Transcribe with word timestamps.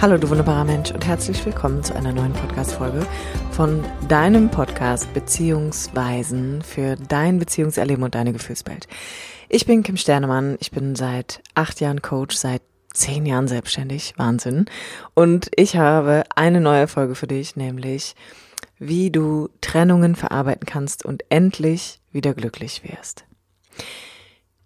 Hallo 0.00 0.16
du 0.16 0.30
wunderbarer 0.30 0.64
Mensch 0.64 0.92
und 0.92 1.04
herzlich 1.04 1.44
willkommen 1.44 1.82
zu 1.82 1.92
einer 1.92 2.12
neuen 2.12 2.32
Podcast-Folge 2.32 3.04
von 3.50 3.84
deinem 4.06 4.48
Podcast 4.48 5.12
Beziehungsweisen 5.12 6.62
für 6.62 6.94
dein 6.94 7.40
Beziehungserleben 7.40 8.04
und 8.04 8.14
deine 8.14 8.32
Gefühlswelt. 8.32 8.86
Ich 9.48 9.66
bin 9.66 9.82
Kim 9.82 9.96
Sternemann, 9.96 10.56
ich 10.60 10.70
bin 10.70 10.94
seit 10.94 11.42
acht 11.56 11.80
Jahren 11.80 12.00
Coach, 12.00 12.36
seit 12.36 12.62
zehn 12.94 13.26
Jahren 13.26 13.48
selbstständig, 13.48 14.14
Wahnsinn. 14.16 14.66
Und 15.14 15.50
ich 15.56 15.76
habe 15.76 16.22
eine 16.36 16.60
neue 16.60 16.86
Folge 16.86 17.16
für 17.16 17.26
dich, 17.26 17.56
nämlich 17.56 18.14
wie 18.78 19.10
du 19.10 19.48
Trennungen 19.60 20.14
verarbeiten 20.14 20.64
kannst 20.64 21.04
und 21.04 21.24
endlich 21.28 22.00
wieder 22.12 22.34
glücklich 22.34 22.84
wirst. 22.84 23.24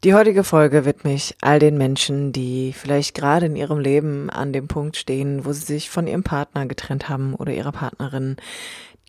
Die 0.04 0.14
heutige 0.14 0.42
Folge 0.42 0.84
widme 0.84 1.14
ich 1.14 1.36
all 1.42 1.60
den 1.60 1.78
Menschen, 1.78 2.32
die 2.32 2.72
vielleicht 2.72 3.14
gerade 3.14 3.46
in 3.46 3.54
ihrem 3.54 3.78
Leben 3.78 4.30
an 4.30 4.52
dem 4.52 4.66
Punkt 4.66 4.96
stehen, 4.96 5.44
wo 5.44 5.52
sie 5.52 5.64
sich 5.64 5.90
von 5.90 6.08
ihrem 6.08 6.24
Partner 6.24 6.66
getrennt 6.66 7.08
haben 7.08 7.34
oder 7.34 7.52
ihrer 7.52 7.70
Partnerin, 7.70 8.34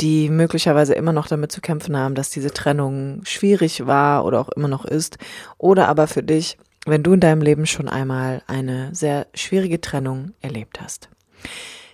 die 0.02 0.30
möglicherweise 0.30 0.94
immer 0.94 1.12
noch 1.12 1.26
damit 1.26 1.52
zu 1.52 1.62
kämpfen 1.62 1.98
haben, 1.98 2.14
dass 2.14 2.30
diese 2.30 2.52
Trennung 2.52 3.22
schwierig 3.26 3.88
war 3.88 4.24
oder 4.24 4.40
auch 4.40 4.50
immer 4.50 4.68
noch 4.68 4.86
ist, 4.86 5.18
oder 5.58 5.88
aber 5.88 6.06
für 6.06 6.22
dich, 6.22 6.60
wenn 6.86 7.02
du 7.02 7.14
in 7.14 7.22
deinem 7.22 7.42
Leben 7.42 7.66
schon 7.66 7.90
einmal 7.90 8.44
eine 8.46 8.94
sehr 8.94 9.26
schwierige 9.34 9.82
Trennung 9.82 10.34
erlebt 10.42 10.80
hast. 10.80 11.10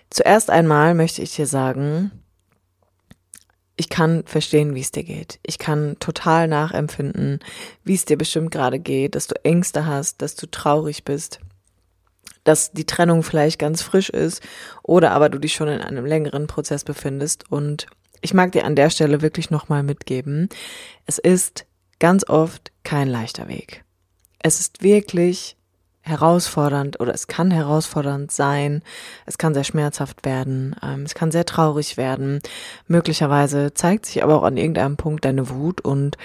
Zuerst 0.10 0.50
einmal 0.50 0.94
möchte 0.94 1.22
ich 1.22 1.34
dir 1.34 1.48
sagen, 1.48 2.12
ich 3.80 3.88
kann 3.88 4.26
verstehen, 4.26 4.76
wie 4.76 4.82
es 4.82 4.92
dir 4.92 5.06
geht. 5.06 5.40
Ich 5.42 5.58
kann 5.58 5.96
total 6.00 6.50
nachempfinden, 6.50 7.40
wie 7.86 7.96
es 7.96 8.04
dir 8.04 8.18
bestimmt 8.18 8.52
gerade 8.52 8.78
geht, 8.78 9.16
dass 9.16 9.28
du 9.28 9.36
Ängste 9.46 9.86
hast, 9.86 10.22
dass 10.22 10.36
du 10.36 10.48
traurig 10.48 11.06
bist, 11.06 11.40
dass 12.44 12.74
die 12.74 12.86
Trennung 12.86 13.24
vielleicht 13.24 13.58
ganz 13.58 13.82
frisch 13.82 14.10
ist 14.10 14.44
oder 14.84 15.12
aber 15.12 15.30
du 15.30 15.40
dich 15.40 15.54
schon 15.54 15.70
in 15.70 15.80
einem 15.80 16.06
längeren 16.06 16.46
Prozess 16.46 16.84
befindest. 16.84 17.50
Und 17.50 17.88
ich 18.20 18.34
mag 18.34 18.52
dir 18.52 18.66
an 18.66 18.76
der 18.76 18.90
Stelle 18.90 19.22
wirklich 19.22 19.50
nochmal 19.50 19.84
mitgeben, 19.84 20.50
es 21.06 21.18
ist 21.18 21.66
ganz 22.00 22.28
oft 22.28 22.74
kein 22.84 23.08
leichter 23.08 23.48
Weg. 23.48 23.86
Es 24.44 24.60
ist 24.60 24.84
wirklich 24.84 25.56
herausfordernd 26.02 27.00
oder 27.00 27.14
es 27.14 27.28
kann 27.28 27.52
herausfordernd 27.52 28.32
sein, 28.32 28.82
es 29.26 29.38
kann 29.38 29.54
sehr 29.54 29.64
schmerzhaft 29.64 30.26
werden, 30.26 30.76
ähm, 30.82 31.04
es 31.04 31.14
kann 31.14 31.32
sehr 31.32 31.46
traurig 31.46 31.98
werden. 31.98 32.40
Möglicherweise 32.88 33.74
zeigt 33.74 34.06
sich 34.06 34.24
aber 34.24 34.38
auch 34.38 34.44
an 34.44 34.58
irgendeinem 34.58 34.98
Punkt 34.98 35.26
deine 35.26 35.50
Wut 35.50 35.82
und 35.82 36.18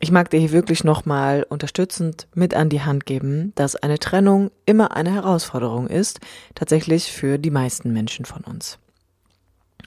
ich 0.00 0.10
mag 0.10 0.30
dir 0.30 0.40
hier 0.40 0.50
wirklich 0.50 0.82
nochmal 0.82 1.46
unterstützend 1.48 2.26
mit 2.34 2.54
an 2.54 2.68
die 2.68 2.82
Hand 2.82 3.06
geben, 3.06 3.52
dass 3.54 3.76
eine 3.76 4.00
Trennung 4.00 4.50
immer 4.66 4.96
eine 4.96 5.12
Herausforderung 5.12 5.86
ist, 5.86 6.18
tatsächlich 6.56 7.12
für 7.12 7.38
die 7.38 7.52
meisten 7.52 7.92
Menschen 7.92 8.24
von 8.24 8.42
uns. 8.42 8.78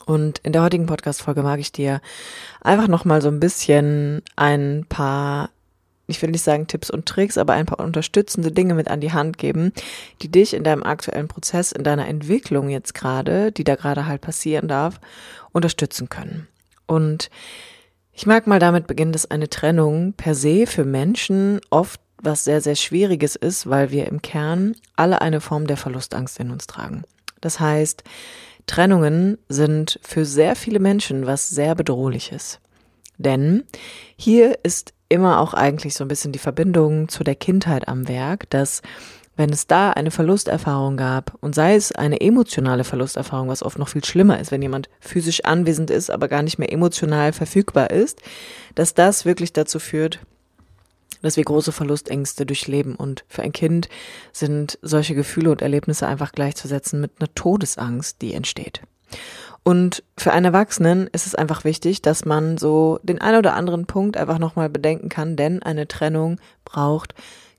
Und 0.06 0.38
in 0.40 0.54
der 0.54 0.62
heutigen 0.62 0.86
Podcast-Folge 0.86 1.44
mag 1.44 1.60
ich 1.60 1.74
dir 1.74 2.00
einfach 2.62 2.88
nochmal 2.88 3.22
so 3.22 3.28
ein 3.28 3.40
bisschen 3.42 4.22
ein 4.38 4.86
paar 4.88 5.50
ich 6.08 6.22
will 6.22 6.32
nicht 6.32 6.44
sagen 6.44 6.68
Tipps 6.68 6.90
und 6.90 7.06
Tricks, 7.06 7.38
aber 7.38 7.54
ein 7.54 7.66
paar 7.66 7.80
unterstützende 7.80 8.52
Dinge 8.52 8.74
mit 8.74 8.88
an 8.88 9.02
die 9.02 9.14
Hand 9.14 9.38
geben, 9.38 9.72
die 10.22 10.30
dich 10.30 10.54
in 10.54 10.64
deinem 10.64 10.84
aktuellen 10.84 11.28
Prozess, 11.28 11.72
in 11.72 11.84
deiner 11.84 12.08
Entwicklung 12.08 12.70
jetzt 12.70 12.94
gerade, 12.94 13.52
die 13.52 13.64
da 13.64 13.76
gerade 13.76 14.06
halt 14.06 14.22
passieren 14.22 14.68
darf, 14.68 15.00
unterstützen 15.52 16.10
können. 16.10 16.48
Und 16.86 17.30
ich 18.14 18.26
mag 18.26 18.48
mal 18.48 18.60
damit 18.60 18.88
beginnen, 18.88 19.12
dass 19.12 19.30
eine 19.30 19.50
Trennung 19.50 20.14
per 20.14 20.36
se 20.36 20.68
für 20.68 20.86
Menschen 20.86 21.60
oft 21.70 22.00
was 22.22 22.44
sehr, 22.44 22.62
sehr 22.62 22.76
Schwieriges 22.76 23.36
ist, 23.36 23.70
weil 23.70 23.92
wir 23.92 24.08
im 24.08 24.22
Kern 24.22 24.76
alle 24.96 25.22
eine 25.22 25.42
Form 25.42 25.68
der 25.68 25.78
Verlustangst 25.78 26.40
in 26.40 26.52
uns 26.52 26.66
tragen. 26.66 27.04
Das 27.42 27.60
heißt, 27.60 28.04
Trennungen 28.68 29.38
sind 29.50 30.00
für 30.02 30.26
sehr 30.26 30.56
viele 30.56 30.80
Menschen 30.80 31.28
was 31.28 31.50
sehr 31.50 31.76
bedrohliches. 31.76 32.60
Denn 33.18 33.64
hier 34.16 34.60
ist 34.64 34.94
immer 35.16 35.40
auch 35.40 35.54
eigentlich 35.54 35.96
so 35.96 36.04
ein 36.04 36.08
bisschen 36.08 36.32
die 36.32 36.40
Verbindung 36.40 37.10
zu 37.10 37.24
der 37.24 37.36
Kindheit 37.36 37.88
am 37.88 38.08
Werk, 38.08 38.50
dass 38.50 38.82
wenn 39.38 39.50
es 39.50 39.68
da 39.68 39.92
eine 39.92 40.12
Verlusterfahrung 40.12 40.96
gab 40.96 41.36
und 41.42 41.56
sei 41.56 41.76
es 41.76 41.92
eine 41.92 42.22
emotionale 42.22 42.84
Verlusterfahrung, 42.84 43.50
was 43.50 43.64
oft 43.64 43.78
noch 43.78 43.90
viel 43.90 44.06
schlimmer 44.06 44.40
ist, 44.40 44.52
wenn 44.52 44.62
jemand 44.62 44.90
physisch 45.00 45.44
anwesend 45.44 45.90
ist, 45.92 46.10
aber 46.10 46.28
gar 46.28 46.42
nicht 46.42 46.58
mehr 46.58 46.72
emotional 46.72 47.34
verfügbar 47.34 47.90
ist, 47.90 48.22
dass 48.76 48.94
das 48.94 49.26
wirklich 49.26 49.52
dazu 49.52 49.80
führt, 49.80 50.20
dass 51.22 51.38
wir 51.38 51.44
große 51.44 51.72
Verlustängste 51.72 52.46
durchleben. 52.46 52.96
Und 52.96 53.26
für 53.28 53.42
ein 53.42 53.52
Kind 53.52 53.90
sind 54.32 54.78
solche 54.82 55.16
Gefühle 55.16 55.52
und 55.52 55.62
Erlebnisse 55.62 56.08
einfach 56.08 56.32
gleichzusetzen 56.32 57.02
mit 57.02 57.12
einer 57.20 57.34
Todesangst, 57.34 58.22
die 58.22 58.34
entsteht. 58.34 58.82
Und 59.68 60.04
für 60.16 60.32
einen 60.32 60.46
Erwachsenen 60.46 61.08
ist 61.08 61.26
es 61.26 61.34
einfach 61.34 61.64
wichtig, 61.64 62.04
dass 62.04 62.24
man 62.24 62.60
so 62.60 63.00
den 63.02 63.20
ein 63.20 63.36
oder 63.36 63.56
anderen 63.56 63.88
Punkt 63.88 64.16
einfach 64.16 64.38
nochmal 64.38 64.70
bedenken 64.70 65.10
kann, 65.10 65.36
denn 65.36 65.64
eine 65.64 65.88
Trennung 65.88 66.40
braucht 66.66 67.16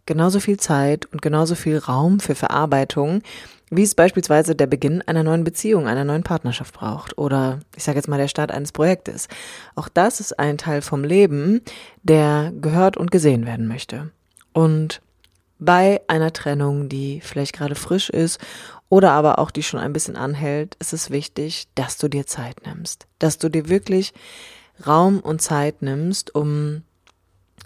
genauso 0.06 0.38
viel 0.38 0.56
Zeit 0.56 1.06
und 1.06 1.20
genauso 1.20 1.56
viel 1.56 1.78
Raum 1.78 2.20
für 2.20 2.36
Verarbeitung, 2.36 3.22
wie 3.70 3.82
es 3.82 3.96
beispielsweise 3.96 4.54
der 4.54 4.68
Beginn 4.68 5.02
einer 5.02 5.24
neuen 5.24 5.42
Beziehung, 5.42 5.88
einer 5.88 6.04
neuen 6.04 6.22
Partnerschaft 6.22 6.74
braucht 6.74 7.18
oder 7.18 7.58
ich 7.74 7.82
sage 7.82 7.98
jetzt 7.98 8.06
mal 8.06 8.18
der 8.18 8.28
Start 8.28 8.52
eines 8.52 8.70
Projektes. 8.70 9.26
Auch 9.74 9.88
das 9.88 10.20
ist 10.20 10.38
ein 10.38 10.58
Teil 10.58 10.82
vom 10.82 11.02
Leben, 11.02 11.60
der 12.04 12.52
gehört 12.60 12.96
und 12.96 13.10
gesehen 13.10 13.46
werden 13.46 13.66
möchte. 13.66 14.12
Und 14.52 15.02
bei 15.58 16.00
einer 16.08 16.32
Trennung, 16.32 16.88
die 16.88 17.20
vielleicht 17.20 17.54
gerade 17.54 17.74
frisch 17.74 18.10
ist 18.10 18.40
oder 18.88 19.12
aber 19.12 19.38
auch 19.38 19.50
die 19.50 19.62
schon 19.62 19.80
ein 19.80 19.92
bisschen 19.92 20.16
anhält, 20.16 20.76
ist 20.80 20.92
es 20.92 21.10
wichtig, 21.10 21.68
dass 21.74 21.98
du 21.98 22.08
dir 22.08 22.26
Zeit 22.26 22.66
nimmst, 22.66 23.06
dass 23.18 23.38
du 23.38 23.48
dir 23.48 23.68
wirklich 23.68 24.12
Raum 24.86 25.20
und 25.20 25.40
Zeit 25.40 25.82
nimmst, 25.82 26.34
um 26.34 26.82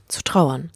zu 0.08 0.22
trauern, 0.22 0.70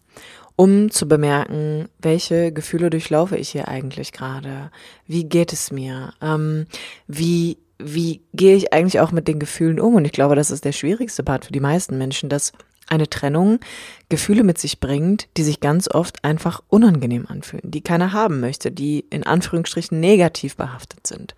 um 0.56 0.90
zu 0.90 1.06
bemerken, 1.06 1.88
welche 1.98 2.52
Gefühle 2.52 2.90
durchlaufe 2.90 3.36
ich 3.36 3.50
hier 3.50 3.68
eigentlich 3.68 4.12
gerade, 4.12 4.70
wie 5.06 5.24
geht 5.24 5.52
es 5.52 5.70
mir, 5.70 6.14
ähm, 6.20 6.66
wie 7.06 7.58
wie 7.78 8.22
gehe 8.32 8.56
ich 8.56 8.72
eigentlich 8.72 9.00
auch 9.00 9.10
mit 9.10 9.26
den 9.26 9.40
Gefühlen 9.40 9.80
um? 9.80 9.96
Und 9.96 10.04
ich 10.04 10.12
glaube, 10.12 10.36
das 10.36 10.50
ist 10.50 10.64
der 10.64 10.72
schwierigste 10.72 11.22
Part 11.22 11.44
für 11.44 11.52
die 11.52 11.60
meisten 11.60 11.98
Menschen, 11.98 12.28
dass 12.28 12.52
eine 12.88 13.08
Trennung 13.08 13.60
Gefühle 14.08 14.44
mit 14.44 14.58
sich 14.58 14.80
bringt, 14.80 15.28
die 15.36 15.42
sich 15.42 15.60
ganz 15.60 15.88
oft 15.88 16.24
einfach 16.24 16.62
unangenehm 16.68 17.26
anfühlen, 17.26 17.70
die 17.70 17.80
keiner 17.80 18.12
haben 18.12 18.40
möchte, 18.40 18.70
die 18.70 19.04
in 19.10 19.24
Anführungsstrichen 19.24 19.98
negativ 19.98 20.56
behaftet 20.56 21.06
sind. 21.06 21.34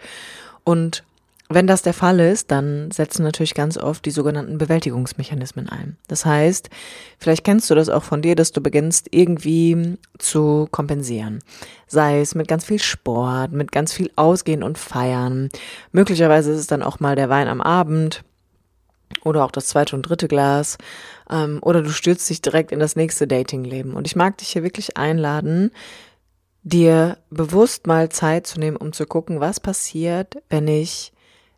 Und 0.65 1.05
wenn 1.49 1.69
das 1.69 1.83
der 1.83 1.93
Fall 1.93 2.19
ist, 2.19 2.51
dann 2.51 2.91
setzen 2.91 3.23
natürlich 3.23 3.55
ganz 3.55 3.79
oft 3.79 4.05
die 4.05 4.11
sogenannten 4.11 4.59
Bewältigungsmechanismen 4.59 5.69
ein. 5.69 5.97
Das 6.09 6.27
heißt, 6.27 6.71
vielleicht 7.19 7.45
kennst 7.45 7.71
du 7.71 7.77
das 7.77 7.89
auch 7.89 8.03
von 8.03 8.21
dir, 8.21 8.35
dass 8.35 8.51
du 8.51 8.61
beginnst 8.61 9.07
irgendwie 9.13 9.97
zu 10.19 10.67
kompensieren. 10.73 11.39
Sei 11.87 12.21
es 12.21 12.35
mit 12.35 12.49
ganz 12.49 12.65
viel 12.65 12.81
Sport, 12.81 13.53
mit 13.53 13.71
ganz 13.71 13.93
viel 13.93 14.11
Ausgehen 14.17 14.65
und 14.65 14.77
Feiern. 14.77 15.49
Möglicherweise 15.93 16.51
ist 16.51 16.59
es 16.59 16.67
dann 16.67 16.83
auch 16.83 16.99
mal 16.99 17.15
der 17.15 17.29
Wein 17.29 17.47
am 17.47 17.61
Abend 17.61 18.25
oder 19.25 19.45
auch 19.45 19.51
das 19.51 19.67
zweite 19.67 19.97
und 19.97 20.03
dritte 20.03 20.29
Glas 20.29 20.79
ähm, 21.31 21.59
oder 21.63 21.83
du 21.83 21.91
stürzt 21.91 22.29
dich 22.29 22.43
direkt 22.43 22.73
in 22.73 22.81
das 22.81 22.97
nächste 22.97 23.27
Datingleben. 23.27 23.95
Und 23.95 24.07
ich 24.07 24.17
mag 24.17 24.39
dich 24.39 24.49
hier 24.49 24.63
wirklich 24.63 24.97
einladen, 24.97 25.71
dir 26.63 27.19
bewusst 27.31 27.87
mal 27.87 28.09
Zeit 28.09 28.47
zu 28.47 28.59
nehmen, 28.59 28.77
um 28.77 28.93
zu 28.93 29.07
gucken, 29.07 29.41
was 29.41 29.61
passiert, 29.61 30.37
wenn 30.49 30.67
ich 30.67 31.13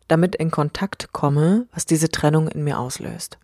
damit 0.07 0.35
in 0.35 0.51
Kontakt 0.51 1.11
komme, 1.13 1.67
was 1.73 1.85
diese 1.85 2.09
Trennung 2.09 2.47
in 2.47 2.63
mir 2.63 2.79
auslöst. 2.79 3.37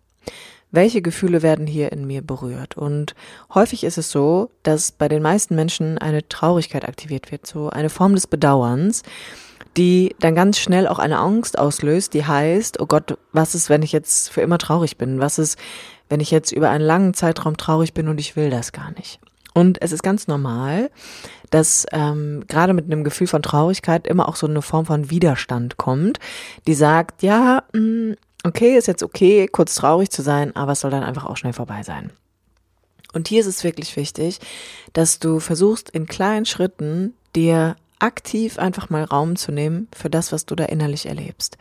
Welche 0.72 1.00
Gefühle 1.00 1.42
werden 1.42 1.66
hier 1.66 1.92
in 1.92 2.06
mir 2.06 2.22
berührt? 2.22 2.76
Und 2.76 3.14
häufig 3.54 3.84
ist 3.84 3.98
es 3.98 4.10
so, 4.10 4.50
dass 4.62 4.92
bei 4.92 5.08
den 5.08 5.22
meisten 5.22 5.54
Menschen 5.54 5.96
eine 5.96 6.28
Traurigkeit 6.28 6.86
aktiviert 6.86 7.30
wird, 7.30 7.46
so 7.46 7.70
eine 7.70 7.88
Form 7.88 8.14
des 8.14 8.26
Bedauerns, 8.26 9.02
die 9.76 10.14
dann 10.20 10.34
ganz 10.34 10.58
schnell 10.58 10.88
auch 10.88 10.98
eine 10.98 11.18
Angst 11.18 11.58
auslöst, 11.58 12.14
die 12.14 12.24
heißt, 12.24 12.80
oh 12.80 12.86
Gott, 12.86 13.18
was 13.32 13.54
ist, 13.54 13.68
wenn 13.68 13.82
ich 13.82 13.92
jetzt 13.92 14.30
für 14.30 14.40
immer 14.40 14.58
traurig 14.58 14.96
bin? 14.96 15.20
Was 15.20 15.38
ist, 15.38 15.58
wenn 16.08 16.20
ich 16.20 16.30
jetzt 16.30 16.52
über 16.52 16.70
einen 16.70 16.84
langen 16.84 17.14
Zeitraum 17.14 17.56
traurig 17.56 17.92
bin 17.92 18.08
und 18.08 18.18
ich 18.18 18.36
will 18.36 18.50
das 18.50 18.72
gar 18.72 18.92
nicht? 18.92 19.20
Und 19.54 19.80
es 19.80 19.92
ist 19.92 20.02
ganz 20.02 20.28
normal, 20.28 20.90
dass 21.50 21.86
ähm, 21.92 22.44
gerade 22.46 22.74
mit 22.74 22.84
einem 22.86 23.04
Gefühl 23.04 23.26
von 23.26 23.42
Traurigkeit 23.42 24.06
immer 24.06 24.28
auch 24.28 24.36
so 24.36 24.46
eine 24.46 24.60
Form 24.60 24.84
von 24.84 25.10
Widerstand 25.10 25.78
kommt, 25.78 26.18
die 26.66 26.74
sagt, 26.74 27.22
ja, 27.22 27.62
mh, 27.72 27.80
mm, 27.80 28.16
okay, 28.44 28.76
ist 28.76 28.86
jetzt 28.86 29.02
okay, 29.02 29.48
kurz 29.48 29.74
traurig 29.74 30.10
zu 30.10 30.22
sein, 30.22 30.54
aber 30.54 30.72
es 30.72 30.80
soll 30.80 30.90
dann 30.90 31.02
einfach 31.02 31.24
auch 31.24 31.36
schnell 31.36 31.54
vorbei 31.54 31.82
sein. 31.82 32.10
Und 33.14 33.28
hier 33.28 33.40
ist 33.40 33.46
es 33.46 33.64
wirklich 33.64 33.96
wichtig, 33.96 34.40
dass 34.92 35.18
du 35.18 35.40
versuchst, 35.40 35.88
in 35.88 36.06
kleinen 36.06 36.44
Schritten 36.44 37.14
dir 37.34 37.76
aktiv 37.98 38.58
einfach 38.58 38.90
mal 38.90 39.04
Raum 39.04 39.36
zu 39.36 39.52
nehmen 39.52 39.88
für 39.94 40.10
das, 40.10 40.32
was 40.32 40.46
du 40.46 40.54
da 40.54 40.64
innerlich 40.64 41.06
erlebst. 41.06 41.56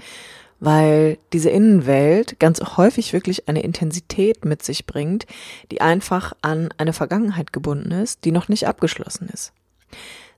Weil 0.59 1.17
diese 1.33 1.49
Innenwelt 1.49 2.39
ganz 2.39 2.61
häufig 2.77 3.13
wirklich 3.13 3.47
eine 3.49 3.61
Intensität 3.61 4.45
mit 4.45 4.63
sich 4.63 4.85
bringt, 4.85 5.25
die 5.71 5.81
einfach 5.81 6.33
an 6.41 6.69
eine 6.77 6.93
Vergangenheit 6.93 7.51
gebunden 7.51 7.91
ist, 7.91 8.23
die 8.25 8.31
noch 8.31 8.47
nicht 8.47 8.67
abgeschlossen 8.67 9.29
ist. 9.33 9.53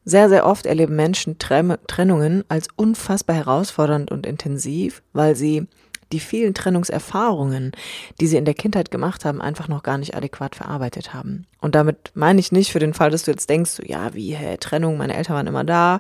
Sehr, 0.05 0.29
sehr 0.29 0.45
oft 0.45 0.65
erleben 0.65 0.95
Menschen 0.95 1.37
Trennungen 1.37 2.45
als 2.47 2.69
unfassbar 2.75 3.35
herausfordernd 3.35 4.09
und 4.09 4.25
intensiv, 4.25 5.03
weil 5.11 5.35
sie 5.35 5.67
die 6.11 6.19
vielen 6.19 6.53
Trennungserfahrungen, 6.53 7.71
die 8.19 8.27
sie 8.27 8.37
in 8.37 8.45
der 8.45 8.53
Kindheit 8.53 8.91
gemacht 8.91 9.25
haben, 9.25 9.41
einfach 9.41 9.67
noch 9.67 9.83
gar 9.83 9.97
nicht 9.97 10.15
adäquat 10.15 10.55
verarbeitet 10.55 11.13
haben. 11.13 11.45
Und 11.59 11.75
damit 11.75 12.11
meine 12.13 12.39
ich 12.39 12.51
nicht 12.51 12.71
für 12.71 12.79
den 12.79 12.93
Fall, 12.93 13.11
dass 13.11 13.23
du 13.23 13.31
jetzt 13.31 13.49
denkst, 13.49 13.71
so, 13.71 13.83
ja, 13.83 14.13
wie, 14.13 14.35
hä, 14.35 14.57
Trennung, 14.57 14.97
meine 14.97 15.15
Eltern 15.15 15.35
waren 15.35 15.47
immer 15.47 15.63
da, 15.63 15.99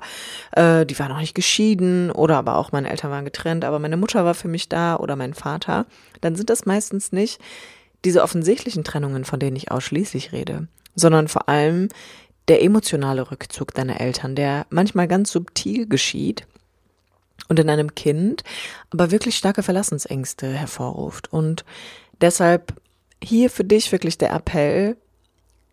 äh, 0.51 0.85
die 0.85 0.97
waren 0.99 1.09
noch 1.09 1.19
nicht 1.19 1.35
geschieden 1.35 2.11
oder 2.11 2.37
aber 2.37 2.57
auch 2.57 2.71
meine 2.71 2.89
Eltern 2.89 3.11
waren 3.11 3.25
getrennt, 3.25 3.65
aber 3.65 3.79
meine 3.79 3.97
Mutter 3.97 4.23
war 4.23 4.33
für 4.33 4.47
mich 4.47 4.69
da 4.69 4.95
oder 4.97 5.15
mein 5.15 5.33
Vater, 5.33 5.85
dann 6.21 6.35
sind 6.35 6.49
das 6.49 6.65
meistens 6.65 7.11
nicht 7.11 7.39
diese 8.05 8.21
offensichtlichen 8.21 8.83
Trennungen, 8.83 9.25
von 9.25 9.39
denen 9.39 9.55
ich 9.55 9.71
ausschließlich 9.71 10.31
rede, 10.31 10.67
sondern 10.95 11.27
vor 11.27 11.49
allem 11.49 11.89
der 12.47 12.63
emotionale 12.63 13.29
Rückzug 13.29 13.73
deiner 13.73 13.99
Eltern, 13.99 14.35
der 14.35 14.65
manchmal 14.69 15.07
ganz 15.07 15.31
subtil 15.31 15.87
geschieht 15.87 16.47
und 17.49 17.59
in 17.59 17.69
einem 17.69 17.95
Kind 17.95 18.43
aber 18.91 19.11
wirklich 19.11 19.37
starke 19.37 19.63
Verlassensängste 19.63 20.47
hervorruft. 20.47 21.31
Und 21.31 21.65
deshalb 22.21 22.73
hier 23.23 23.49
für 23.49 23.63
dich 23.63 23.91
wirklich 23.91 24.17
der 24.17 24.33
Appell, 24.33 24.97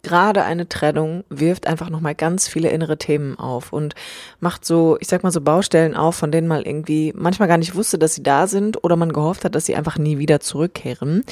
gerade 0.02 0.44
eine 0.44 0.69
Trennung 0.69 1.25
wirft 1.31 1.66
einfach 1.66 1.90
nochmal 1.90 2.14
ganz 2.14 2.46
viele 2.46 2.69
innere 2.69 2.99
Themen 2.99 3.38
auf 3.38 3.72
und 3.72 3.94
macht 4.38 4.64
so, 4.64 4.99
ich 5.00 5.08
sag 5.08 5.22
mal 5.22 5.32
so 5.32 5.40
Baustellen 5.40 5.96
auf, 5.96 6.14
von 6.14 6.31
denen 6.31 6.46
man 6.46 6.62
irgendwie 6.62 7.12
manchmal 7.16 7.49
gar 7.49 7.58
nicht 7.58 7.75
wusste, 7.75 7.99
dass 7.99 8.14
sie 8.14 8.22
da 8.22 8.46
sind 8.46 8.84
oder 8.84 8.96
man 8.96 9.12
gehofft 9.12 9.44
hat, 9.44 9.55
dass 9.55 9.66
sie 9.66 9.75
einfach 9.75 9.99
nie 9.99 10.19
wieder 10.19 10.40
zurückkehren. 10.40 11.25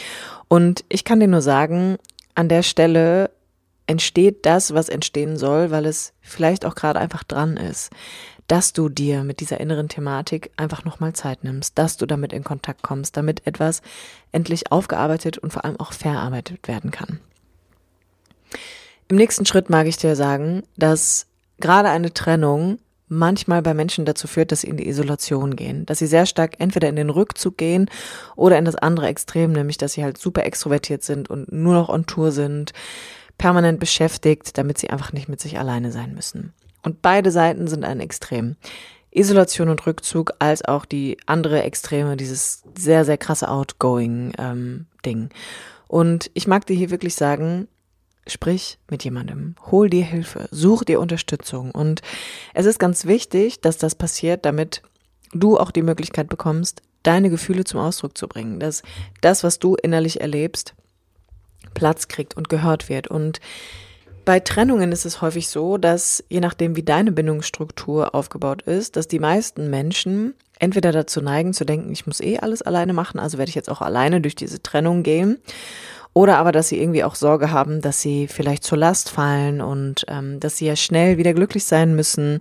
Und 0.48 0.84
ich 0.88 1.04
kann 1.04 1.20
dir 1.20 1.28
nur 1.28 1.42
sagen, 1.42 1.98
an 2.34 2.48
der 2.48 2.62
Stelle 2.62 3.30
entsteht 3.86 4.46
das, 4.46 4.72
was 4.72 4.88
entstehen 4.88 5.36
soll, 5.36 5.70
weil 5.70 5.84
es 5.84 6.14
vielleicht 6.20 6.64
auch 6.64 6.74
gerade 6.74 6.98
einfach 6.98 7.24
dran 7.24 7.56
ist 7.58 7.90
dass 8.48 8.72
du 8.72 8.88
dir 8.88 9.24
mit 9.24 9.40
dieser 9.40 9.60
inneren 9.60 9.88
Thematik 9.88 10.50
einfach 10.56 10.84
nochmal 10.84 11.12
Zeit 11.12 11.44
nimmst, 11.44 11.78
dass 11.78 11.96
du 11.96 12.06
damit 12.06 12.32
in 12.32 12.44
Kontakt 12.44 12.82
kommst, 12.82 13.16
damit 13.16 13.46
etwas 13.46 13.82
endlich 14.32 14.70
aufgearbeitet 14.70 15.38
und 15.38 15.52
vor 15.52 15.64
allem 15.64 15.78
auch 15.78 15.92
verarbeitet 15.92 16.66
werden 16.68 16.90
kann. 16.90 17.20
Im 19.08 19.16
nächsten 19.16 19.46
Schritt 19.46 19.70
mag 19.70 19.86
ich 19.86 19.96
dir 19.96 20.16
sagen, 20.16 20.62
dass 20.76 21.26
gerade 21.60 21.90
eine 21.90 22.12
Trennung 22.12 22.78
manchmal 23.08 23.60
bei 23.60 23.74
Menschen 23.74 24.06
dazu 24.06 24.26
führt, 24.26 24.52
dass 24.52 24.62
sie 24.62 24.68
in 24.68 24.78
die 24.78 24.88
Isolation 24.88 25.54
gehen, 25.54 25.84
dass 25.84 25.98
sie 25.98 26.06
sehr 26.06 26.24
stark 26.24 26.58
entweder 26.58 26.88
in 26.88 26.96
den 26.96 27.10
Rückzug 27.10 27.58
gehen 27.58 27.90
oder 28.36 28.58
in 28.58 28.64
das 28.64 28.74
andere 28.74 29.06
Extrem, 29.06 29.52
nämlich 29.52 29.76
dass 29.76 29.92
sie 29.92 30.02
halt 30.02 30.16
super 30.16 30.44
extrovertiert 30.44 31.02
sind 31.02 31.28
und 31.28 31.52
nur 31.52 31.74
noch 31.74 31.90
on 31.90 32.06
Tour 32.06 32.32
sind, 32.32 32.72
permanent 33.36 33.80
beschäftigt, 33.80 34.56
damit 34.56 34.78
sie 34.78 34.88
einfach 34.90 35.12
nicht 35.12 35.28
mit 35.28 35.40
sich 35.40 35.58
alleine 35.58 35.92
sein 35.92 36.14
müssen. 36.14 36.54
Und 36.82 37.02
beide 37.02 37.30
Seiten 37.30 37.68
sind 37.68 37.84
ein 37.84 38.00
Extrem. 38.00 38.56
Isolation 39.10 39.68
und 39.68 39.86
Rückzug, 39.86 40.32
als 40.38 40.64
auch 40.64 40.84
die 40.86 41.18
andere 41.26 41.62
Extreme, 41.62 42.16
dieses 42.16 42.62
sehr, 42.76 43.04
sehr 43.04 43.18
krasse 43.18 43.48
Outgoing-Ding. 43.48 44.88
Ähm, 45.18 45.28
und 45.86 46.30
ich 46.32 46.46
mag 46.46 46.66
dir 46.66 46.74
hier 46.74 46.90
wirklich 46.90 47.14
sagen, 47.14 47.68
sprich 48.26 48.78
mit 48.90 49.04
jemandem, 49.04 49.54
hol 49.70 49.90
dir 49.90 50.04
Hilfe, 50.04 50.48
such 50.50 50.84
dir 50.84 51.00
Unterstützung. 51.00 51.70
Und 51.72 52.00
es 52.54 52.64
ist 52.66 52.78
ganz 52.78 53.04
wichtig, 53.04 53.60
dass 53.60 53.76
das 53.76 53.94
passiert, 53.94 54.46
damit 54.46 54.82
du 55.32 55.58
auch 55.58 55.70
die 55.70 55.82
Möglichkeit 55.82 56.28
bekommst, 56.28 56.82
deine 57.02 57.30
Gefühle 57.30 57.64
zum 57.64 57.80
Ausdruck 57.80 58.16
zu 58.16 58.28
bringen, 58.28 58.60
dass 58.60 58.82
das, 59.20 59.44
was 59.44 59.58
du 59.58 59.74
innerlich 59.74 60.20
erlebst, 60.20 60.74
Platz 61.74 62.08
kriegt 62.08 62.36
und 62.36 62.48
gehört 62.48 62.88
wird. 62.88 63.08
Und 63.08 63.40
bei 64.24 64.40
Trennungen 64.40 64.92
ist 64.92 65.04
es 65.04 65.20
häufig 65.20 65.48
so, 65.48 65.78
dass 65.78 66.22
je 66.28 66.40
nachdem, 66.40 66.76
wie 66.76 66.82
deine 66.82 67.12
Bindungsstruktur 67.12 68.14
aufgebaut 68.14 68.62
ist, 68.62 68.96
dass 68.96 69.08
die 69.08 69.18
meisten 69.18 69.70
Menschen 69.70 70.34
entweder 70.58 70.92
dazu 70.92 71.20
neigen 71.20 71.52
zu 71.52 71.64
denken, 71.64 71.92
ich 71.92 72.06
muss 72.06 72.20
eh 72.20 72.38
alles 72.38 72.62
alleine 72.62 72.92
machen, 72.92 73.18
also 73.18 73.38
werde 73.38 73.48
ich 73.48 73.56
jetzt 73.56 73.70
auch 73.70 73.82
alleine 73.82 74.20
durch 74.20 74.36
diese 74.36 74.62
Trennung 74.62 75.02
gehen. 75.02 75.38
Oder 76.14 76.36
aber, 76.36 76.52
dass 76.52 76.68
sie 76.68 76.78
irgendwie 76.78 77.04
auch 77.04 77.14
Sorge 77.14 77.52
haben, 77.52 77.80
dass 77.80 78.02
sie 78.02 78.28
vielleicht 78.28 78.64
zur 78.64 78.76
Last 78.76 79.08
fallen 79.08 79.62
und 79.62 80.04
ähm, 80.08 80.40
dass 80.40 80.58
sie 80.58 80.66
ja 80.66 80.76
schnell 80.76 81.16
wieder 81.16 81.32
glücklich 81.32 81.64
sein 81.64 81.96
müssen, 81.96 82.38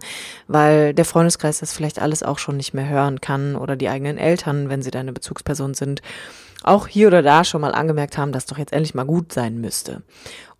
weil 0.47 0.93
der 0.93 1.05
Freundeskreis 1.05 1.59
das 1.59 1.71
vielleicht 1.71 1.99
alles 1.99 2.21
auch 2.21 2.37
schon 2.37 2.57
nicht 2.57 2.73
mehr 2.73 2.89
hören 2.89 3.21
kann 3.21 3.55
oder 3.55 3.77
die 3.77 3.87
eigenen 3.87 4.17
Eltern, 4.17 4.67
wenn 4.67 4.81
sie 4.81 4.91
deine 4.91 5.13
Bezugsperson 5.13 5.73
sind, 5.73 6.01
auch 6.63 6.85
hier 6.87 7.07
oder 7.07 7.21
da 7.21 7.45
schon 7.45 7.61
mal 7.61 7.73
angemerkt 7.73 8.17
haben, 8.17 8.33
dass 8.33 8.45
doch 8.45 8.57
jetzt 8.57 8.73
endlich 8.73 8.93
mal 8.93 9.05
gut 9.05 9.31
sein 9.31 9.59
müsste. 9.61 10.03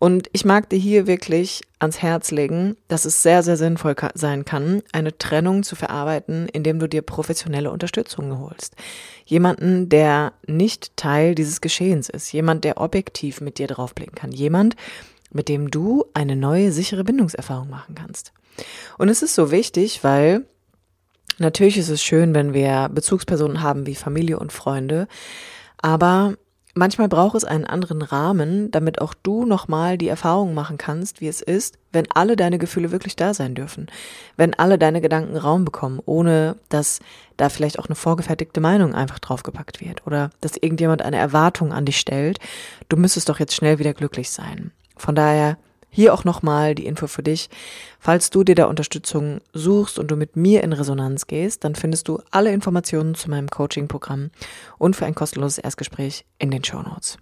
Und 0.02 0.32
ich 0.34 0.46
mag 0.46 0.68
dir 0.68 0.80
hier 0.80 1.06
wirklich 1.06 1.62
ans 1.78 2.02
Herz 2.02 2.32
legen, 2.32 2.76
dass 2.88 3.06
es 3.06 3.22
sehr, 3.22 3.44
sehr 3.44 3.56
sinnvoll 3.56 3.96
sein 4.16 4.46
kann, 4.46 4.82
eine 4.94 5.16
Trennung 5.16 5.62
zu 5.62 5.76
verarbeiten, 5.76 6.50
indem 6.50 6.80
du 6.80 6.90
dir 6.90 7.04
professionelle 7.04 7.70
Unterstützung 7.70 8.40
holst. 8.40 8.76
Jemanden, 9.26 9.90
der 9.90 10.34
nicht 10.48 10.98
Teil 10.98 11.36
dieses 11.36 11.62
Geschehens 11.62 12.10
ist. 12.10 12.34
Jemand, 12.34 12.64
der 12.64 12.82
objektiv 12.82 13.42
mit 13.42 13.60
dir 13.60 13.68
draufblicken 13.68 14.16
kann. 14.16 14.32
Jemand, 14.32 14.76
mit 15.30 15.48
dem 15.48 15.70
du 15.70 16.04
eine 16.16 16.36
neue, 16.36 16.72
sichere 16.72 17.04
Bindungserfahrung 17.04 17.70
machen 17.70 17.94
kannst. 17.94 18.34
Und 18.98 19.08
es 19.08 19.22
ist 19.22 19.36
so 19.36 19.52
wichtig, 19.52 20.04
weil 20.04 20.48
natürlich 21.38 21.78
ist 21.78 21.90
es 21.90 22.02
schön, 22.02 22.34
wenn 22.34 22.56
wir 22.56 22.90
Bezugspersonen 22.92 23.62
haben 23.62 23.86
wie 23.86 23.94
Familie 23.94 24.40
und 24.40 24.52
Freunde, 24.52 25.08
aber 25.78 26.38
manchmal 26.74 27.08
braucht 27.08 27.36
es 27.36 27.44
einen 27.44 27.66
anderen 27.66 28.02
Rahmen, 28.02 28.72
damit 28.72 29.02
auch 29.02 29.14
du 29.14 29.46
nochmal 29.46 29.98
die 29.98 30.08
Erfahrung 30.08 30.54
machen 30.54 30.78
kannst, 30.78 31.22
wie 31.22 31.28
es 31.28 31.42
ist, 31.42 31.78
wenn 31.92 32.10
alle 32.12 32.36
deine 32.36 32.58
Gefühle 32.58 32.92
wirklich 32.92 33.16
da 33.16 33.34
sein 33.34 33.56
dürfen. 33.56 33.88
Wenn 34.38 34.54
alle 34.54 34.78
deine 34.78 35.02
Gedanken 35.02 35.38
Raum 35.38 35.66
bekommen, 35.66 36.00
ohne 36.06 36.56
dass 36.70 37.00
da 37.38 37.50
vielleicht 37.50 37.80
auch 37.80 37.88
eine 37.88 37.96
vorgefertigte 37.96 38.62
Meinung 38.62 38.94
einfach 38.94 39.20
draufgepackt 39.20 39.82
wird 39.82 40.06
oder 40.06 40.30
dass 40.42 40.58
irgendjemand 40.58 41.02
eine 41.02 41.18
Erwartung 41.18 41.74
an 41.74 41.86
dich 41.86 42.00
stellt. 42.00 42.40
Du 42.90 42.98
müsstest 42.98 43.30
doch 43.30 43.40
jetzt 43.40 43.56
schnell 43.56 43.80
wieder 43.80 43.94
glücklich 43.94 44.30
sein. 44.30 44.72
Von 44.96 45.16
daher 45.16 45.58
hier 45.92 46.14
auch 46.14 46.24
nochmal 46.24 46.74
die 46.74 46.86
Info 46.86 47.06
für 47.06 47.22
dich. 47.22 47.50
Falls 48.00 48.30
du 48.30 48.44
dir 48.44 48.56
da 48.56 48.66
Unterstützung 48.66 49.42
suchst 49.54 50.00
und 50.00 50.10
du 50.10 50.16
mit 50.16 50.36
mir 50.36 50.64
in 50.64 50.74
Resonanz 50.74 51.28
gehst, 51.28 51.64
dann 51.64 51.76
findest 51.76 52.08
du 52.08 52.20
alle 52.32 52.52
Informationen 52.52 53.14
zu 53.14 53.30
meinem 53.30 53.50
Coaching-Programm 53.50 54.32
und 54.78 54.96
für 54.96 55.06
ein 55.06 55.16
kostenloses 55.16 55.60
Erstgespräch 55.60 56.26
in 56.40 56.50
den 56.50 56.64
Show 56.64 56.82
Notes. 56.82 57.18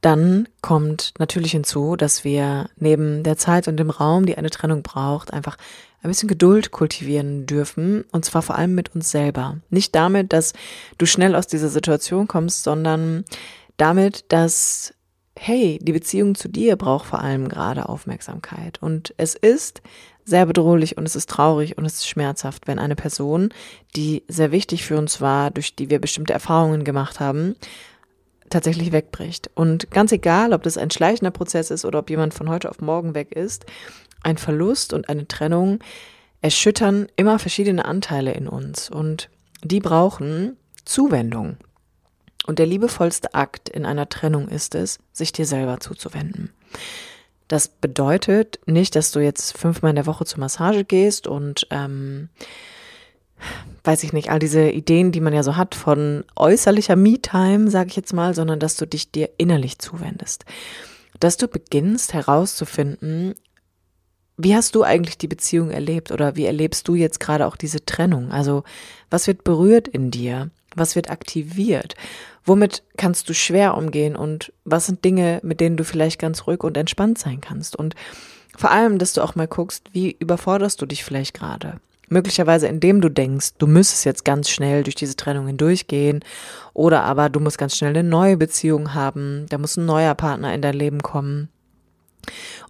Dann 0.00 0.48
kommt 0.62 1.12
natürlich 1.18 1.52
hinzu, 1.52 1.94
dass 1.94 2.24
wir 2.24 2.70
neben 2.76 3.22
der 3.22 3.36
Zeit 3.36 3.68
und 3.68 3.76
dem 3.76 3.90
Raum, 3.90 4.26
die 4.26 4.36
eine 4.36 4.50
Trennung 4.50 4.82
braucht, 4.82 5.32
einfach 5.32 5.56
ein 6.02 6.08
bisschen 6.08 6.28
Geduld 6.28 6.70
kultivieren 6.70 7.44
dürfen, 7.44 8.04
und 8.10 8.24
zwar 8.24 8.40
vor 8.40 8.56
allem 8.56 8.74
mit 8.74 8.94
uns 8.94 9.10
selber. 9.10 9.58
Nicht 9.68 9.94
damit, 9.94 10.32
dass 10.32 10.54
du 10.96 11.04
schnell 11.04 11.36
aus 11.36 11.46
dieser 11.46 11.68
Situation 11.68 12.26
kommst, 12.26 12.64
sondern 12.64 13.24
damit, 13.76 14.24
dass 14.32 14.94
hey, 15.42 15.78
die 15.80 15.92
Beziehung 15.92 16.34
zu 16.34 16.48
dir 16.48 16.76
braucht 16.76 17.06
vor 17.06 17.20
allem 17.20 17.48
gerade 17.48 17.88
Aufmerksamkeit. 17.88 18.76
Und 18.82 19.14
es 19.16 19.34
ist 19.34 19.80
sehr 20.22 20.44
bedrohlich 20.44 20.98
und 20.98 21.06
es 21.06 21.16
ist 21.16 21.30
traurig 21.30 21.78
und 21.78 21.86
es 21.86 21.94
ist 21.94 22.08
schmerzhaft, 22.08 22.66
wenn 22.66 22.78
eine 22.78 22.94
Person, 22.94 23.48
die 23.96 24.22
sehr 24.28 24.52
wichtig 24.52 24.84
für 24.84 24.98
uns 24.98 25.22
war, 25.22 25.50
durch 25.50 25.74
die 25.74 25.88
wir 25.88 25.98
bestimmte 25.98 26.34
Erfahrungen 26.34 26.84
gemacht 26.84 27.20
haben, 27.20 27.56
tatsächlich 28.50 28.92
wegbricht. 28.92 29.50
Und 29.54 29.90
ganz 29.90 30.12
egal, 30.12 30.52
ob 30.52 30.62
das 30.62 30.76
ein 30.76 30.90
schleichender 30.90 31.30
Prozess 31.30 31.70
ist 31.70 31.86
oder 31.86 32.00
ob 32.00 32.10
jemand 32.10 32.34
von 32.34 32.50
heute 32.50 32.68
auf 32.68 32.82
morgen 32.82 33.14
weg 33.14 33.32
ist, 33.32 33.64
ein 34.22 34.36
Verlust 34.36 34.92
und 34.92 35.08
eine 35.08 35.26
Trennung 35.26 35.78
erschüttern 36.42 37.06
immer 37.16 37.38
verschiedene 37.38 37.86
Anteile 37.86 38.34
in 38.34 38.46
uns 38.46 38.90
und 38.90 39.30
die 39.64 39.80
brauchen 39.80 40.58
Zuwendung. 40.84 41.56
Und 42.46 42.58
der 42.58 42.66
liebevollste 42.66 43.34
Akt 43.34 43.68
in 43.68 43.84
einer 43.84 44.08
Trennung 44.08 44.48
ist 44.48 44.74
es, 44.74 44.98
sich 45.12 45.32
dir 45.32 45.46
selber 45.46 45.80
zuzuwenden. 45.80 46.50
Das 47.48 47.68
bedeutet 47.68 48.60
nicht, 48.66 48.94
dass 48.96 49.10
du 49.10 49.20
jetzt 49.20 49.58
fünfmal 49.58 49.90
in 49.90 49.96
der 49.96 50.06
Woche 50.06 50.24
zur 50.24 50.38
Massage 50.38 50.84
gehst 50.84 51.26
und 51.26 51.66
ähm, 51.70 52.28
weiß 53.84 54.04
ich 54.04 54.12
nicht, 54.12 54.30
all 54.30 54.38
diese 54.38 54.70
Ideen, 54.70 55.12
die 55.12 55.20
man 55.20 55.32
ja 55.32 55.42
so 55.42 55.56
hat 55.56 55.74
von 55.74 56.24
äußerlicher 56.36 56.96
Me-Time, 56.96 57.70
sage 57.70 57.88
ich 57.88 57.96
jetzt 57.96 58.12
mal, 58.12 58.34
sondern 58.34 58.60
dass 58.60 58.76
du 58.76 58.86
dich 58.86 59.10
dir 59.10 59.30
innerlich 59.36 59.78
zuwendest. 59.78 60.44
Dass 61.18 61.36
du 61.36 61.48
beginnst 61.48 62.12
herauszufinden, 62.14 63.34
wie 64.36 64.54
hast 64.54 64.74
du 64.74 64.82
eigentlich 64.82 65.18
die 65.18 65.28
Beziehung 65.28 65.70
erlebt 65.70 66.12
oder 66.12 66.36
wie 66.36 66.46
erlebst 66.46 66.88
du 66.88 66.94
jetzt 66.94 67.20
gerade 67.20 67.46
auch 67.46 67.56
diese 67.56 67.84
Trennung? 67.84 68.30
Also 68.30 68.64
was 69.10 69.26
wird 69.26 69.44
berührt 69.44 69.88
in 69.88 70.10
dir? 70.10 70.50
Was 70.76 70.96
wird 70.96 71.10
aktiviert? 71.10 71.94
Womit 72.44 72.82
kannst 72.96 73.28
du 73.28 73.34
schwer 73.34 73.76
umgehen 73.76 74.16
und 74.16 74.52
was 74.64 74.86
sind 74.86 75.04
Dinge, 75.04 75.40
mit 75.42 75.60
denen 75.60 75.76
du 75.76 75.84
vielleicht 75.84 76.18
ganz 76.18 76.46
ruhig 76.46 76.62
und 76.62 76.76
entspannt 76.76 77.18
sein 77.18 77.40
kannst? 77.40 77.76
Und 77.76 77.94
vor 78.56 78.70
allem, 78.70 78.98
dass 78.98 79.12
du 79.12 79.22
auch 79.22 79.34
mal 79.34 79.48
guckst, 79.48 79.88
wie 79.92 80.16
überforderst 80.18 80.80
du 80.80 80.86
dich 80.86 81.04
vielleicht 81.04 81.34
gerade? 81.34 81.80
Möglicherweise 82.08 82.66
indem 82.66 83.00
du 83.00 83.08
denkst, 83.08 83.52
du 83.58 83.68
müsstest 83.68 84.04
jetzt 84.04 84.24
ganz 84.24 84.50
schnell 84.50 84.82
durch 84.82 84.96
diese 84.96 85.14
Trennung 85.14 85.46
hindurchgehen 85.46 86.24
oder 86.74 87.04
aber 87.04 87.28
du 87.28 87.38
musst 87.38 87.56
ganz 87.56 87.76
schnell 87.76 87.90
eine 87.90 88.02
neue 88.02 88.36
Beziehung 88.36 88.94
haben, 88.94 89.46
da 89.48 89.58
muss 89.58 89.76
ein 89.76 89.86
neuer 89.86 90.16
Partner 90.16 90.52
in 90.52 90.60
dein 90.60 90.74
Leben 90.74 91.02
kommen. 91.02 91.48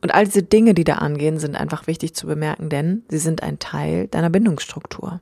Und 0.03 0.15
all 0.15 0.27
diese 0.27 0.43
Dinge, 0.43 0.75
die 0.75 0.85
da 0.85 0.97
angehen, 0.97 1.39
sind 1.39 1.57
einfach 1.57 1.87
wichtig 1.87 2.15
zu 2.15 2.27
bemerken, 2.27 2.69
denn 2.69 3.03
sie 3.09 3.19
sind 3.19 3.43
ein 3.43 3.59
Teil 3.59 4.09
deiner 4.09 4.31
Bindungsstruktur. 4.31 5.21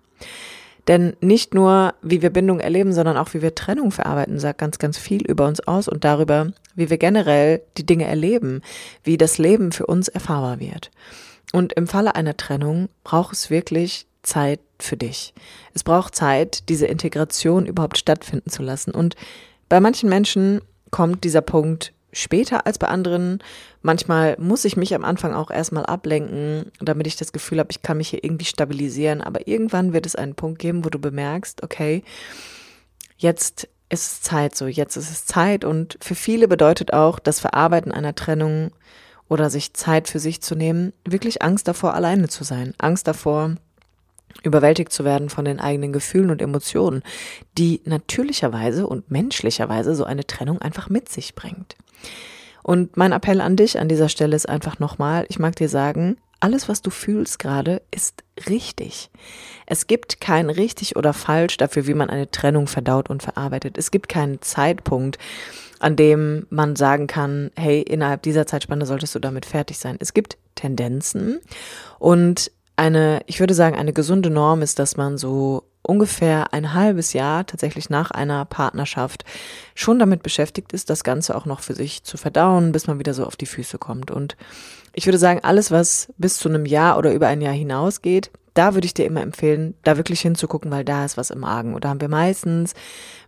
Denn 0.89 1.15
nicht 1.21 1.53
nur, 1.53 1.95
wie 2.01 2.23
wir 2.23 2.31
Bindung 2.31 2.61
erleben, 2.61 2.93
sondern 2.95 3.19
auch, 3.19 3.35
wie 3.35 3.43
wir 3.43 3.55
Trennung 3.55 3.91
verarbeiten, 3.91 4.39
sagt 4.39 4.59
ganz, 4.59 4.79
ganz 4.79 4.97
viel 4.97 5.23
über 5.23 5.47
uns 5.47 5.61
aus 5.61 5.87
und 5.87 6.05
darüber, 6.05 6.51
wie 6.75 6.89
wir 6.89 6.97
generell 6.97 7.63
die 7.77 7.85
Dinge 7.85 8.07
erleben, 8.07 8.63
wie 9.05 9.19
das 9.19 9.37
Leben 9.37 9.71
für 9.71 9.87
uns 9.87 10.09
erfahrbar 10.09 10.61
wird. 10.61 10.91
Und 11.53 11.75
im 11.75 11.87
Falle 11.87 12.15
einer 12.15 12.37
Trennung 12.37 12.89
braucht 13.05 13.35
es 13.35 13.51
wirklich 13.51 14.07
Zeit 14.23 14.61
für 14.79 14.97
dich. 14.97 15.35
Es 15.75 15.85
braucht 15.85 16.15
Zeit, 16.15 16.69
diese 16.69 16.87
Integration 16.87 17.67
überhaupt 17.67 17.99
stattfinden 17.99 18.51
zu 18.51 18.63
lassen. 18.63 18.91
Und 18.91 19.15
bei 19.69 19.81
manchen 19.81 20.09
Menschen 20.09 20.61
kommt 20.91 21.25
dieser 21.25 21.43
Punkt 21.43 21.93
später 22.13 22.67
als 22.67 22.79
bei 22.79 22.89
anderen. 22.89 23.43
Manchmal 23.83 24.37
muss 24.39 24.65
ich 24.65 24.77
mich 24.77 24.95
am 24.95 25.05
Anfang 25.05 25.35
auch 25.35 25.51
erstmal 25.51 25.87
ablenken, 25.87 26.73
damit 26.81 27.07
ich 27.07 27.17
das 27.17 27.33
Gefühl 27.33 27.59
habe, 27.59 27.71
ich 27.71 27.83
kann 27.83 27.99
mich 27.99 28.09
hier 28.09 28.25
irgendwie 28.25 28.45
stabilisieren. 28.45 29.21
Aber 29.21 29.47
irgendwann 29.47 29.93
wird 29.93 30.07
es 30.07 30.17
einen 30.17 30.35
Punkt 30.35 30.59
geben, 30.59 30.85
wo 30.85 30.89
du 30.89 30.99
bemerkst, 30.99 31.63
okay, 31.63 32.03
jetzt 33.17 33.69
ist 33.91 34.13
es 34.13 34.21
Zeit 34.21 34.55
so, 34.55 34.67
jetzt 34.67 34.97
ist 34.97 35.11
es 35.11 35.27
Zeit. 35.27 35.65
Und 35.65 35.99
für 36.01 36.15
viele 36.15 36.49
bedeutet 36.49 36.93
auch 36.93 37.19
das 37.19 37.41
Verarbeiten 37.41 37.93
einer 37.93 38.15
Trennung 38.15 38.71
oder 39.29 39.51
sich 39.51 39.75
Zeit 39.75 40.09
für 40.09 40.19
sich 40.19 40.41
zu 40.41 40.55
nehmen, 40.55 40.93
wirklich 41.07 41.43
Angst 41.43 41.69
davor, 41.69 41.95
alleine 41.95 42.29
zu 42.29 42.45
sein. 42.45 42.75
Angst 42.79 43.07
davor, 43.07 43.57
überwältigt 44.43 44.93
zu 44.93 45.05
werden 45.05 45.31
von 45.31 45.45
den 45.45 45.61
eigenen 45.61 45.93
Gefühlen 45.93 46.31
und 46.31 46.43
Emotionen, 46.43 47.03
die 47.57 47.81
natürlicherweise 47.85 48.87
und 48.87 49.11
menschlicherweise 49.11 49.95
so 49.95 50.05
eine 50.05 50.27
Trennung 50.27 50.61
einfach 50.61 50.89
mit 50.89 51.09
sich 51.09 51.35
bringt. 51.35 51.77
Und 52.63 52.97
mein 52.97 53.13
Appell 53.13 53.41
an 53.41 53.57
dich 53.57 53.79
an 53.79 53.89
dieser 53.89 54.09
Stelle 54.09 54.37
ist 54.37 54.49
einfach 54.49 54.79
nochmal, 54.79 55.27
ich 55.29 55.39
mag 55.39 55.57
dir 55.57 55.69
sagen, 55.69 56.17
alles, 56.41 56.69
was 56.69 56.83
du 56.83 56.91
fühlst 56.91 57.39
gerade, 57.39 57.83
ist 57.91 58.23
richtig. 58.49 59.11
Es 59.67 59.87
gibt 59.87 60.21
kein 60.21 60.51
richtig 60.51 60.95
oder 60.95 61.13
falsch 61.13 61.57
dafür, 61.57 61.87
wie 61.87 61.95
man 61.95 62.11
eine 62.11 62.31
Trennung 62.31 62.69
verdaut 62.69 63.11
und 63.11 63.23
verarbeitet. 63.23 63.77
Es 63.77 63.91
gibt 63.91 64.09
keinen 64.09 64.41
Zeitpunkt, 64.41 65.19
an 65.81 65.97
dem 65.97 66.47
man 66.51 66.77
sagen 66.77 67.07
kann, 67.07 67.51
hey, 67.57 67.83
innerhalb 67.83 68.23
dieser 68.23 68.47
Zeitspanne 68.47 68.87
solltest 68.87 69.15
du 69.15 69.19
damit 69.19 69.47
fertig 69.47 69.79
sein. 69.79 69.97
Es 69.99 70.15
gibt 70.15 70.39
Tendenzen 70.55 71.41
und 71.99 72.53
eine, 72.79 73.21
ich 73.27 73.41
würde 73.41 73.55
sagen, 73.55 73.77
eine 73.77 73.93
gesunde 73.93 74.31
Norm 74.31 74.63
ist, 74.63 74.79
dass 74.79 74.97
man 74.97 75.19
so 75.19 75.65
ungefähr 75.83 76.53
ein 76.53 76.75
halbes 76.75 77.13
Jahr 77.13 77.47
tatsächlich 77.47 77.91
nach 77.91 78.11
einer 78.11 78.45
Partnerschaft 78.45 79.25
schon 79.75 79.99
damit 79.99 80.23
beschäftigt 80.23 80.73
ist, 80.73 80.91
das 80.91 81.03
Ganze 81.03 81.35
auch 81.35 81.47
noch 81.47 81.61
für 81.61 81.75
sich 81.75 82.05
zu 82.05 82.17
verdauen, 82.17 82.73
bis 82.73 82.87
man 82.87 82.99
wieder 82.99 83.15
so 83.15 83.25
auf 83.25 83.37
die 83.37 83.47
Füße 83.47 83.79
kommt. 83.79 84.11
Und 84.11 84.37
ich 84.93 85.07
würde 85.07 85.19
sagen, 85.19 85.41
alles, 85.43 85.71
was 85.71 86.13
bis 86.19 86.37
zu 86.37 86.49
einem 86.49 86.67
Jahr 86.67 86.99
oder 86.99 87.13
über 87.13 87.27
ein 87.27 87.41
Jahr 87.41 87.55
hinausgeht, 87.55 88.31
da 88.55 88.75
würde 88.75 88.87
ich 88.87 88.95
dir 88.95 89.07
immer 89.07 89.23
empfehlen, 89.23 89.75
da 89.83 89.97
wirklich 89.97 90.21
hinzugucken, 90.21 90.71
weil 90.71 90.85
da 90.85 91.05
ist 91.05 91.17
was 91.17 91.31
im 91.31 91.45
Argen. 91.45 91.75
Und 91.75 91.85
da 91.85 91.91
haben 91.91 92.01
wir 92.01 92.09
meistens 92.09 92.75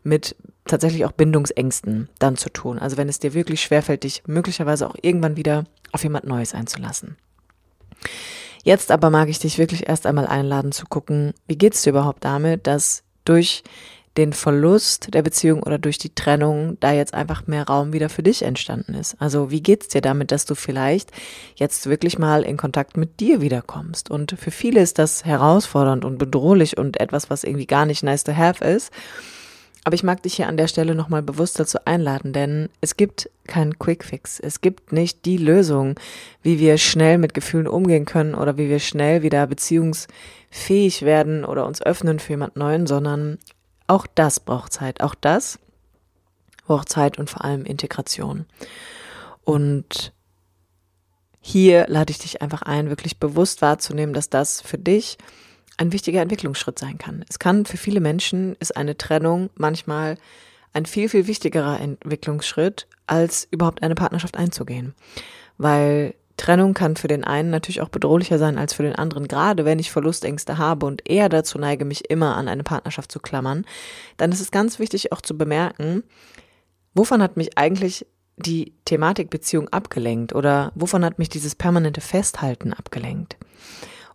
mit 0.03 0.37
tatsächlich 0.67 1.05
auch 1.05 1.13
Bindungsängsten 1.13 2.09
dann 2.19 2.37
zu 2.37 2.51
tun. 2.51 2.79
Also 2.79 2.97
wenn 2.97 3.09
es 3.09 3.21
dir 3.21 3.33
wirklich 3.33 3.63
schwerfällt, 3.63 4.05
dich 4.05 4.23
möglicherweise 4.27 4.89
auch 4.89 4.97
irgendwann 5.03 5.37
wieder 5.37 5.65
auf 5.93 6.03
jemand 6.03 6.27
Neues 6.27 6.55
einzulassen. 6.55 7.17
Jetzt 8.63 8.91
aber 8.91 9.11
mag 9.11 9.29
ich 9.29 9.39
dich 9.39 9.59
wirklich 9.59 9.89
erst 9.89 10.07
einmal 10.07 10.27
einladen 10.27 10.73
zu 10.73 10.87
gucken, 10.87 11.33
wie 11.47 11.57
geht's 11.57 11.83
dir 11.83 11.91
überhaupt 11.91 12.25
damit, 12.25 12.67
dass 12.67 13.03
durch 13.25 13.63
den 14.17 14.33
Verlust 14.33 15.15
der 15.15 15.23
Beziehung 15.23 15.63
oder 15.63 15.79
durch 15.79 15.97
die 15.97 16.15
Trennung 16.15 16.77
da 16.81 16.93
jetzt 16.93 17.15
einfach 17.15 17.47
mehr 17.47 17.65
Raum 17.65 17.93
wieder 17.93 18.09
für 18.09 18.25
dich 18.25 18.43
entstanden 18.43 18.95
ist. 18.95 19.17
Also 19.21 19.51
wie 19.51 19.63
geht's 19.63 19.89
dir 19.89 20.01
damit, 20.01 20.33
dass 20.33 20.47
du 20.47 20.55
vielleicht 20.55 21.11
jetzt 21.55 21.89
wirklich 21.89 22.19
mal 22.19 22.43
in 22.43 22.57
Kontakt 22.57 22.97
mit 22.97 23.21
dir 23.21 23.41
wiederkommst? 23.41 24.11
Und 24.11 24.35
für 24.39 24.51
viele 24.51 24.81
ist 24.81 24.99
das 24.99 25.25
herausfordernd 25.25 26.05
und 26.05 26.19
bedrohlich 26.19 26.77
und 26.77 26.99
etwas, 26.99 27.31
was 27.31 27.45
irgendwie 27.45 27.67
gar 27.67 27.87
nicht 27.87 28.03
nice 28.03 28.25
to 28.25 28.37
have 28.37 28.65
ist. 28.65 28.93
Aber 29.85 29.95
ich 29.95 30.03
mag 30.03 30.23
dich 30.23 30.35
hier 30.35 30.47
an 30.47 30.59
der 30.59 30.69
Stelle 30.69 30.95
nochmal 30.95 31.23
bewusst 31.23 31.59
dazu 31.59 31.79
einladen, 31.87 32.33
denn 32.33 32.69
es 32.81 32.97
gibt 32.97 33.31
keinen 33.47 33.79
Quickfix. 33.79 34.39
Es 34.39 34.61
gibt 34.61 34.93
nicht 34.93 35.25
die 35.25 35.39
Lösung, 35.39 35.99
wie 36.43 36.59
wir 36.59 36.77
schnell 36.77 37.17
mit 37.17 37.33
Gefühlen 37.33 37.67
umgehen 37.67 38.05
können 38.05 38.35
oder 38.35 38.59
wie 38.59 38.69
wir 38.69 38.79
schnell 38.79 39.23
wieder 39.23 39.47
beziehungsfähig 39.47 41.03
werden 41.03 41.45
oder 41.47 41.67
uns 41.67 41.81
öffnen 41.81 42.19
für 42.19 42.35
jemand 42.35 42.57
Neuen, 42.57 42.87
sondern 42.87 43.39
auch 43.87 44.07
das 44.15 44.39
braucht 44.39 44.73
Zeit. 44.73 45.01
Auch 45.01 45.15
das 45.15 45.59
braucht 46.67 46.91
Zeit 46.91 47.19
und 47.19 47.31
vor 47.31 47.45
allem 47.45 47.65
Integration. 47.65 48.45
Und 49.45 50.13
hier 51.41 51.87
lade 51.89 52.11
ich 52.11 52.19
dich 52.19 52.43
einfach 52.43 52.63
ein, 52.63 52.91
wirklich 52.91 53.19
bewusst 53.19 53.63
wahrzunehmen, 53.63 54.13
dass 54.13 54.29
das 54.29 54.61
für 54.61 54.79
dich 54.79 55.17
ein 55.77 55.93
wichtiger 55.93 56.23
Entwicklungsschritt 56.23 56.79
sein 56.79 56.99
kann. 56.99 57.25
Es 57.29 57.39
kann 57.39 57.65
für 57.67 57.77
viele 57.77 58.01
Menschen 58.01 58.57
ist 58.61 58.77
eine 58.77 58.97
Trennung 58.97 59.51
manchmal 59.57 60.17
ein 60.73 60.87
viel, 60.87 61.09
viel 61.09 61.27
wichtigerer 61.27 61.81
Entwicklungsschritt, 61.81 62.87
als 63.07 63.49
überhaupt 63.51 63.83
eine 63.83 63.95
Partnerschaft 63.95 64.37
einzugehen. 64.37 64.95
Weil 65.59 66.15
Trennung 66.37 66.75
kann 66.75 66.97
für 66.97 67.09
den 67.09 67.25
einen 67.25 67.51
natürlich 67.51 67.83
auch 67.83 67.91
bedrohlicher 67.91 68.39
sein 68.39 68.57
als 68.57 68.73
für 68.73 68.83
den 68.83 68.95
anderen. 68.95 69.29
Gerade 69.29 69.65
wenn 69.65 69.79
ich 69.79 69.91
Verlustängste 69.91 70.57
habe 70.57 70.87
und 70.87 71.09
eher 71.09 71.29
dazu 71.29 71.59
neige, 71.59 71.85
mich 71.85 72.09
immer 72.11 72.37
an 72.37 72.49
eine 72.49 72.63
Partnerschaft 72.63 73.13
zu 73.13 73.21
klammern, 73.21 73.67
dann 74.17 74.33
ist 74.33 74.41
es 74.41 74.51
ganz 74.51 74.79
wichtig 74.79 75.13
auch 75.13 75.21
zu 75.21 75.37
bemerken, 75.37 76.03
wovon 76.95 77.23
hat 77.23 77.37
mich 77.37 77.59
eigentlich 77.59 78.07
die 78.39 78.73
Thematik 78.87 79.29
Beziehung 79.29 79.69
abgelenkt 79.69 80.35
oder 80.35 80.73
wovon 80.75 81.05
hat 81.05 81.19
mich 81.19 81.29
dieses 81.29 81.55
permanente 81.55 82.01
Festhalten 82.01 82.73
abgelenkt? 82.73 83.37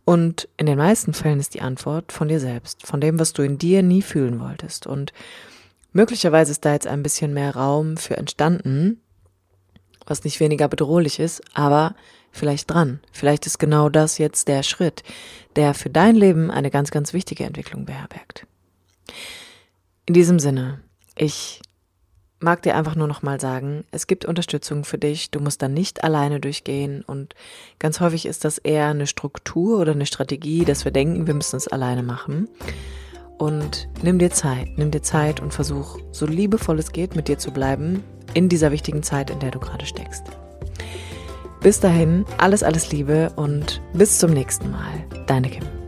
Und 0.05 0.47
in 0.57 0.67
den 0.67 0.77
meisten 0.77 1.13
Fällen 1.13 1.39
ist 1.39 1.55
die 1.55 1.61
Antwort 1.61 2.11
von 2.11 2.27
dir 2.27 2.39
selbst, 2.39 2.85
von 2.85 3.01
dem, 3.01 3.19
was 3.19 3.33
du 3.33 3.41
in 3.41 3.57
dir 3.57 3.81
nie 3.81 4.03
fühlen 4.03 4.39
wolltest. 4.39 4.85
Und 4.85 5.11
möglicherweise 5.93 6.51
ist 6.51 6.63
da 6.63 6.73
jetzt 6.73 6.87
ein 6.87 7.01
bisschen 7.01 7.33
mehr 7.33 7.55
Raum 7.55 7.97
für 7.97 8.15
entstanden, 8.15 9.01
was 10.05 10.23
nicht 10.23 10.39
weniger 10.39 10.67
bedrohlich 10.67 11.19
ist, 11.19 11.41
aber 11.55 11.95
vielleicht 12.31 12.69
dran. 12.69 12.99
Vielleicht 13.11 13.47
ist 13.47 13.57
genau 13.57 13.89
das 13.89 14.19
jetzt 14.19 14.47
der 14.47 14.61
Schritt, 14.61 15.03
der 15.55 15.73
für 15.73 15.89
dein 15.89 16.15
Leben 16.15 16.51
eine 16.51 16.69
ganz, 16.69 16.91
ganz 16.91 17.13
wichtige 17.13 17.43
Entwicklung 17.43 17.85
beherbergt. 17.85 18.45
In 20.05 20.13
diesem 20.13 20.37
Sinne, 20.37 20.81
ich 21.15 21.61
mag 22.39 22.61
dir 22.61 22.75
einfach 22.75 22.95
nur 22.95 23.07
noch 23.07 23.23
mal 23.23 23.39
sagen, 23.39 23.85
es 23.91 24.07
gibt 24.07 24.25
Unterstützung 24.25 24.83
für 24.83 24.97
dich. 24.97 25.31
Du 25.31 25.39
musst 25.39 25.61
da 25.61 25.67
nicht 25.67 26.03
alleine 26.03 26.39
durchgehen 26.39 27.03
und 27.05 27.35
ganz 27.79 27.99
häufig 27.99 28.25
ist 28.25 28.45
das 28.45 28.57
eher 28.57 28.87
eine 28.87 29.07
Struktur 29.07 29.79
oder 29.79 29.93
eine 29.93 30.05
Strategie, 30.05 30.65
dass 30.65 30.85
wir 30.85 30.91
denken, 30.91 31.27
wir 31.27 31.33
müssen 31.33 31.57
es 31.57 31.67
alleine 31.67 32.03
machen. 32.03 32.49
Und 33.37 33.89
nimm 34.01 34.19
dir 34.19 34.31
Zeit, 34.31 34.69
nimm 34.77 34.91
dir 34.91 35.01
Zeit 35.01 35.41
und 35.41 35.53
versuch, 35.53 35.99
so 36.11 36.25
liebevoll 36.25 36.79
es 36.79 36.91
geht, 36.91 37.15
mit 37.15 37.27
dir 37.27 37.37
zu 37.37 37.51
bleiben 37.51 38.03
in 38.33 38.49
dieser 38.49 38.71
wichtigen 38.71 39.03
Zeit, 39.03 39.29
in 39.29 39.39
der 39.39 39.51
du 39.51 39.59
gerade 39.59 39.85
steckst. 39.85 40.25
Bis 41.61 41.79
dahin, 41.79 42.25
alles, 42.37 42.63
alles 42.63 42.91
Liebe 42.91 43.31
und 43.35 43.81
bis 43.93 44.19
zum 44.19 44.31
nächsten 44.31 44.71
Mal. 44.71 45.03
Deine 45.25 45.49
Kim. 45.49 45.84